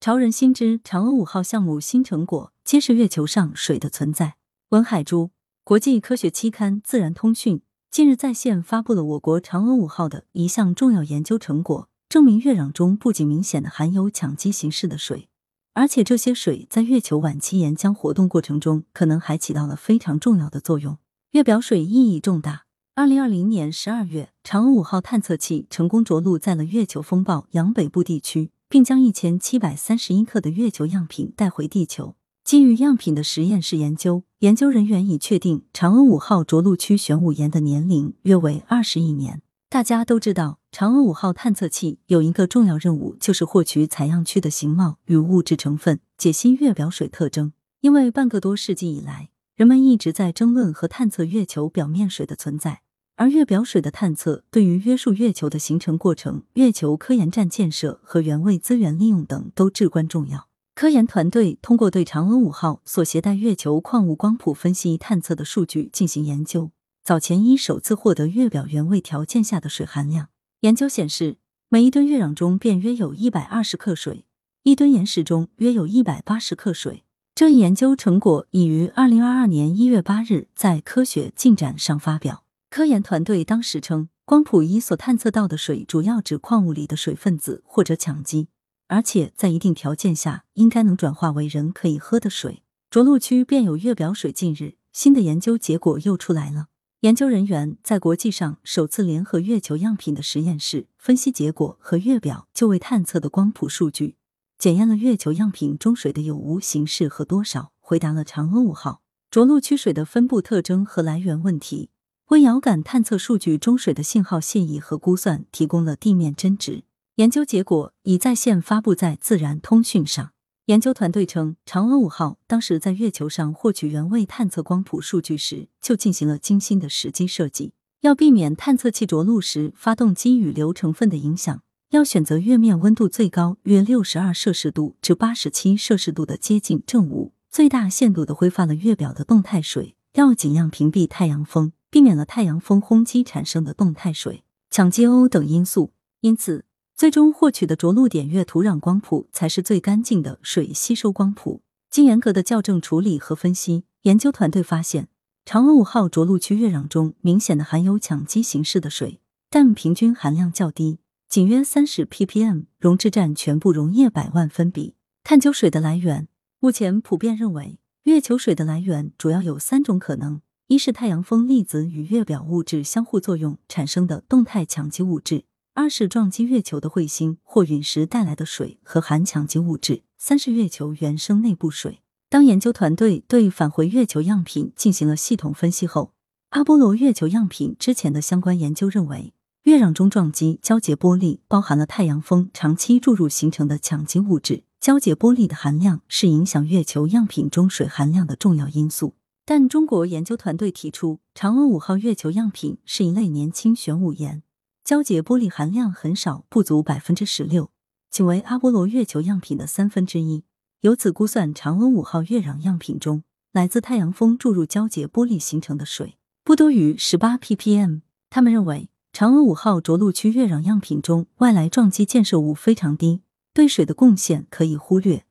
[0.00, 4.36] 潮人心知嫦娥五号项目新成果，揭示月球上水的存在。
[4.68, 5.32] 文海珠，
[5.64, 7.58] 国际科学期刊《自然通讯》
[7.90, 15.28] 近日在线发布了我国嫦娥五号的一项重要研究成果，证明月壤中不仅明显的含有羟基形式的水，
[15.74, 20.96] 而且这些水在月球晚期岩浆活动过程中，可能还起到了非常重要的作用。
[21.32, 22.66] 月表水意义重大。
[22.94, 28.52] 二零二零年十二月，嫦娥五号探测器成功着陆在了月球风暴洋北部地区。
[28.68, 32.14] 并将一千七百三十一克的月球样品带回地球。
[32.44, 39.42] 基于样品的实验室研究，研究人员已确定嫦娥五号着陆区玄武岩的年龄约为二十亿年。
[39.68, 47.52] 大家都知道，嫦娥五号探测器有一个重要任务，就是获取采样区的形貌与物质成分，解析月表水特征。
[47.82, 52.80] 因为半个多世纪以来，人们一直在争论和探测月球表面水的存在。
[53.18, 60.46] 而月表水的探测对于约束月球的形成过程、月球科研站建设和原位资源利用等都至关重要。
[60.76, 66.70] 科研团队通过对嫦娥五号所携带月球矿物光谱分析探测的数据进行研究，
[67.02, 70.28] 早前已首次获得月表原位条件下的水含量。
[70.60, 71.38] 研究显示，
[71.68, 74.26] 每一吨月壤中便约有一百二十克水，
[74.62, 77.02] 一吨岩石中约有一百八十克水。
[77.34, 82.44] 这一研究成果已于二零二二年一月八日在《科学进展》上发表。
[82.70, 88.48] 科研团队当时称，光谱仪所探测到的水主要指矿物里的水分子或者羟基，
[88.88, 92.62] 而且在一定条件下应该能转化为人可以喝的水。
[92.90, 94.30] 着陆区便有月表水。
[94.30, 96.66] 近日，新的研究结果又出来了。
[97.00, 104.16] 研究人员在国际上首次联合月球样品的实验室分析结果和月表就位探测的光谱数据，
[104.58, 111.90] 检验了月球样品中水的有无形式和多少，回答了嫦娥五号着陆区水的分布特征和来源问题。
[112.28, 116.82] 为遥感探测数据中水的信号谢意和估算提供了地面真值。
[117.14, 120.32] 研究结果已在线发布在《自然通讯》上。
[120.66, 127.72] 研究团队称，嫦娥五号当时在月球上获取原位探测光谱数据时，就进行了精心的时机设计。
[128.02, 141.72] 要避免探测器着陆时发动机与流成分的影响，要选择月面温度最高约六十二摄氏度至八十七摄氏度的接近正午，最大限度的挥发了月表的动态水，要尽量屏蔽太阳风。
[141.90, 151.62] 避免了太阳风轰击产生的动态水、羟基欧等因素，因此最终获取的着陆点月土壤光谱才是最干净的水吸收光谱。
[151.90, 155.08] 经严格的校正处理和分析，研究团队发现，
[155.46, 160.98] 嫦娥五号着陆区月壤中明显的含有羟基形式的水，但平均含量较低，
[161.28, 164.96] 仅约三十 ppm，溶质占全部溶液百万分比。
[165.24, 166.28] 探究水的来源，
[166.60, 170.42] 目前普遍认为，月球水的来源主要有三种可能。
[170.68, 182.02] 一是太阳风粒子与月表物质相互作用产生的动态羟基物质；二是撞击月球的彗星或陨石带来的水和含羟基物质；三是月球原生内部水。
[182.28, 186.12] 当研究团队对返回月球样品进行了系统分析后，
[186.50, 199.14] 阿波罗月球样品之前的相关研究认为，月壤中撞击胶结玻璃包含了太阳风长期注入形成的羟基物质，胶结玻璃的含量是影响月球样品中水含量的重要因素。
[199.50, 204.42] 但中国研究团队提出，嫦娥五号月球样品是一类年轻玄武岩，
[204.84, 207.70] 胶结玻璃含量很少，不足百分之十六，
[208.10, 210.44] 仅为阿波罗月球样品的三分之一。
[210.82, 218.02] 由此估算，嫦娥五号月壤样品中来自太阳风注入胶结玻璃形成的水不多于十八 ppm。
[218.28, 223.22] 他们认为，嫦娥五号着陆区月壤样品中外来撞击建设物非常低，
[223.54, 225.24] 对水的贡献可以忽略，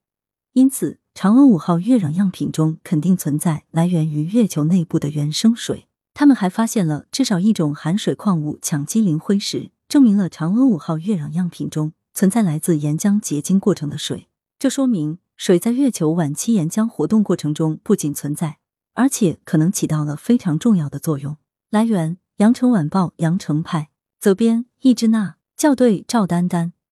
[0.53, 0.97] 因此。
[1.17, 5.87] 嫦娥五号月壤样品中肯定存在来源于月球内部的原生水。
[6.13, 14.27] 他们还发现了至少一种含水矿物羟基磷灰石，证明了嫦娥五号月壤样品中存在来自岩浆结晶过程的水。
[14.59, 18.59] 这说明水在月球晚期岩浆活动过程中不仅存在，
[18.93, 21.37] 而且可能起到了非常重要的作用。
[21.71, 23.89] 来源：羊城晚报羊城派，
[24.19, 26.73] 责编：易之娜，校对：赵丹丹。